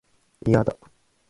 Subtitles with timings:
[0.47, 0.75] いやだ